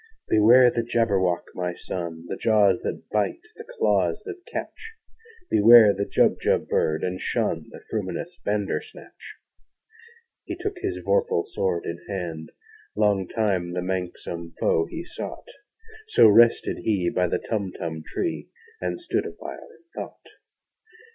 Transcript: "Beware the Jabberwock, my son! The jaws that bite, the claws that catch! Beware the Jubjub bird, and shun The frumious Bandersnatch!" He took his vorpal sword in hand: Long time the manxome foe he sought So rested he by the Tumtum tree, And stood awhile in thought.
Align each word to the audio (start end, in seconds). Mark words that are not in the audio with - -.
"Beware 0.29 0.71
the 0.71 0.81
Jabberwock, 0.81 1.51
my 1.53 1.75
son! 1.75 2.25
The 2.27 2.35
jaws 2.35 2.79
that 2.79 3.03
bite, 3.11 3.43
the 3.55 3.63
claws 3.63 4.23
that 4.25 4.47
catch! 4.47 4.93
Beware 5.51 5.93
the 5.93 6.07
Jubjub 6.07 6.67
bird, 6.67 7.03
and 7.03 7.21
shun 7.21 7.69
The 7.69 7.81
frumious 7.93 8.39
Bandersnatch!" 8.43 9.35
He 10.45 10.55
took 10.55 10.79
his 10.79 10.97
vorpal 11.05 11.45
sword 11.45 11.85
in 11.85 11.99
hand: 12.09 12.51
Long 12.95 13.27
time 13.27 13.73
the 13.73 13.83
manxome 13.83 14.55
foe 14.59 14.87
he 14.89 15.05
sought 15.05 15.49
So 16.07 16.27
rested 16.27 16.79
he 16.79 17.11
by 17.11 17.27
the 17.27 17.37
Tumtum 17.37 18.03
tree, 18.03 18.49
And 18.81 18.99
stood 18.99 19.27
awhile 19.27 19.69
in 19.77 19.83
thought. 19.93 20.27